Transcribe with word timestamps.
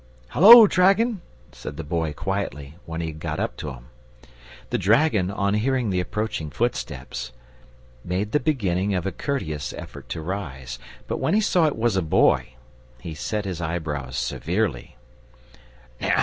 "Hullo, 0.29 0.65
dragon!" 0.65 1.21
said 1.51 1.77
the 1.77 1.83
Boy, 1.83 2.11
quietly, 2.11 2.73
when 2.87 3.01
he 3.01 3.09
had 3.09 3.19
got 3.19 3.39
up 3.39 3.55
to 3.57 3.69
him. 3.71 3.85
The 4.71 4.79
dragon, 4.79 5.29
on 5.29 5.53
hearing 5.53 5.91
the 5.91 5.99
approaching 5.99 6.49
footsteps, 6.49 7.31
made 8.03 8.31
the 8.31 8.39
beginning 8.39 8.95
of 8.95 9.05
a 9.05 9.11
courteous 9.11 9.73
effort 9.73 10.09
to 10.09 10.19
rise. 10.23 10.79
But 11.07 11.19
when 11.19 11.35
he 11.35 11.39
saw 11.39 11.67
it 11.67 11.77
was 11.77 11.95
a 11.97 12.01
Boy, 12.01 12.55
he 12.99 13.13
set 13.13 13.45
his 13.45 13.61
eyebrows 13.61 14.17
severely. 14.17 14.95